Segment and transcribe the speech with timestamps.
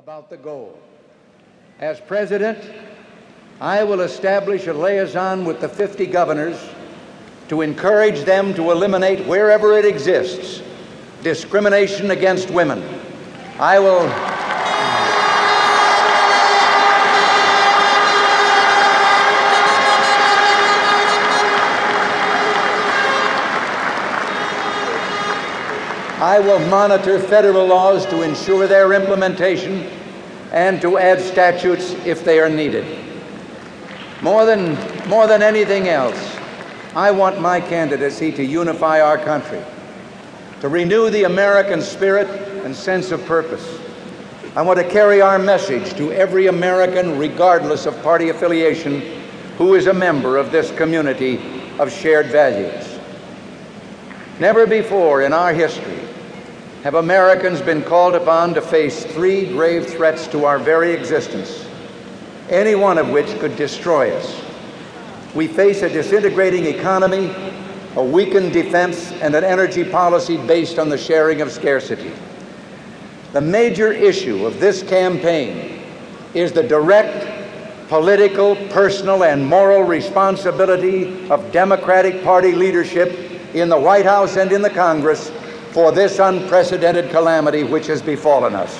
[0.00, 0.78] about the goal.
[1.78, 2.58] As president,
[3.60, 6.58] I will establish a liaison with the 50 governors
[7.48, 10.62] to encourage them to eliminate wherever it exists
[11.22, 12.82] discrimination against women.
[13.58, 14.29] I will.
[26.40, 29.86] I will monitor federal laws to ensure their implementation
[30.52, 32.86] and to add statutes if they are needed.
[34.22, 34.72] More than,
[35.06, 36.38] more than anything else,
[36.96, 39.62] I want my candidacy to unify our country,
[40.62, 42.26] to renew the American spirit
[42.64, 43.78] and sense of purpose.
[44.56, 49.02] I want to carry our message to every American, regardless of party affiliation,
[49.58, 51.38] who is a member of this community
[51.78, 52.98] of shared values.
[54.38, 56.06] Never before in our history
[56.82, 61.66] have Americans been called upon to face three grave threats to our very existence,
[62.48, 64.40] any one of which could destroy us.
[65.34, 67.34] We face a disintegrating economy,
[67.96, 72.12] a weakened defense, and an energy policy based on the sharing of scarcity.
[73.32, 75.82] The major issue of this campaign
[76.32, 83.10] is the direct political, personal, and moral responsibility of Democratic Party leadership
[83.54, 85.30] in the White House and in the Congress
[85.70, 88.74] for this unprecedented calamity which has befallen us.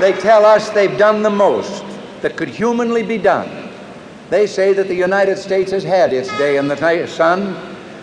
[0.00, 1.84] They tell us they've done the most
[2.22, 3.70] that could humanly be done.
[4.30, 7.54] They say that the United States has had its day in the sun,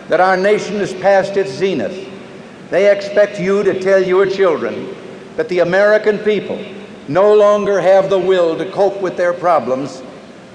[0.08, 2.10] that our nation has passed its zenith.
[2.70, 4.94] They expect you to tell your children
[5.36, 6.58] that the American people
[7.08, 10.02] no longer have the will to cope with their problems,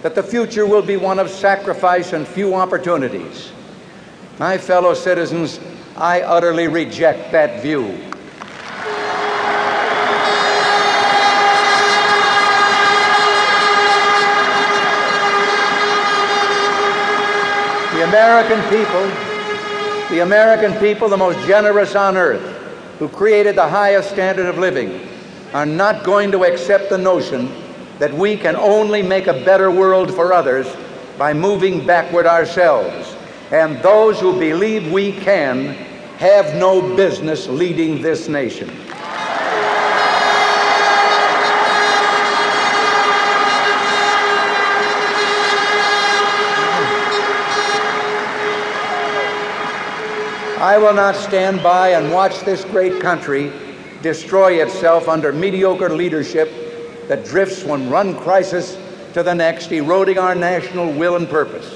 [0.02, 3.52] that the future will be one of sacrifice and few opportunities.
[4.40, 5.60] My fellow citizens,
[5.98, 7.98] I utterly reject that view.
[17.94, 19.08] The American people,
[20.10, 22.59] the American people, the most generous on earth,
[23.00, 25.08] who created the highest standard of living,
[25.54, 27.52] are not going to accept the notion
[27.98, 30.68] that we can only make a better world for others
[31.18, 33.16] by moving backward ourselves.
[33.52, 35.74] And those who believe we can
[36.20, 38.70] have no business leading this nation.
[50.60, 53.50] I will not stand by and watch this great country
[54.02, 56.52] destroy itself under mediocre leadership
[57.08, 58.78] that drifts from one crisis
[59.14, 61.74] to the next, eroding our national will and purpose.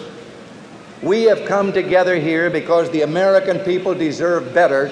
[1.01, 4.89] We have come together here because the American people deserve better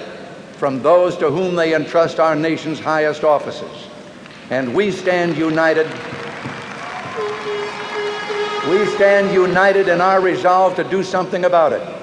[0.53, 3.89] from those to whom they entrust our nation's highest offices.
[4.51, 5.87] And we stand united.
[8.69, 12.00] We stand united in our resolve to do something about it.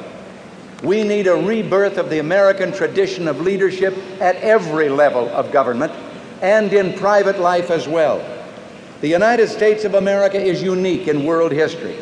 [0.82, 5.92] We need a rebirth of the American tradition of leadership at every level of government
[6.40, 8.24] and in private life as well.
[9.00, 11.96] The United States of America is unique in world history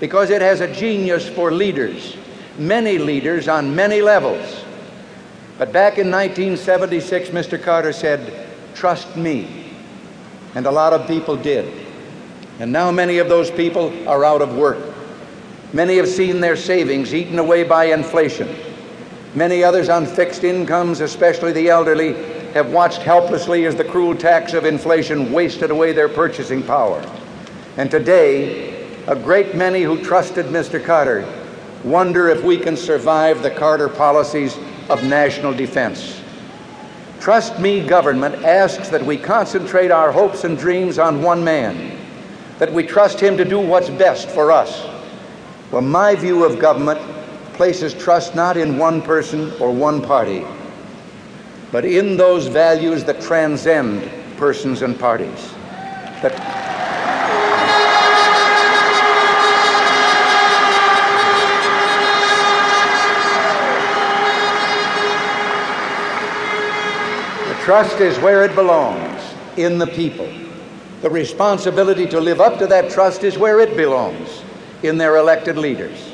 [0.00, 2.16] because it has a genius for leaders,
[2.58, 4.64] many leaders on many levels.
[5.58, 7.62] But back in 1976, Mr.
[7.62, 9.70] Carter said, Trust me.
[10.54, 11.72] And a lot of people did.
[12.58, 14.91] And now many of those people are out of work.
[15.72, 18.54] Many have seen their savings eaten away by inflation.
[19.34, 22.12] Many others on fixed incomes, especially the elderly,
[22.52, 27.00] have watched helplessly as the cruel tax of inflation wasted away their purchasing power.
[27.78, 30.82] And today, a great many who trusted Mr.
[30.82, 31.26] Carter
[31.84, 34.58] wonder if we can survive the Carter policies
[34.90, 36.20] of national defense.
[37.18, 41.98] Trust Me government asks that we concentrate our hopes and dreams on one man,
[42.58, 44.91] that we trust him to do what's best for us
[45.72, 47.00] well, my view of government
[47.54, 50.44] places trust not in one person or one party,
[51.70, 55.54] but in those values that transcend persons and parties.
[56.20, 56.36] That
[67.48, 69.22] the trust is where it belongs,
[69.56, 70.30] in the people.
[71.00, 74.41] The responsibility to live up to that trust is where it belongs,
[74.82, 76.12] in their elected leaders.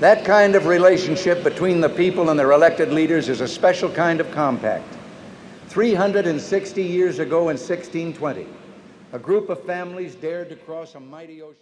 [0.00, 4.20] That kind of relationship between the people and their elected leaders is a special kind
[4.20, 4.96] of compact.
[5.68, 8.46] 360 years ago in 1620,
[9.12, 11.56] a group of families dared to cross a mighty ocean.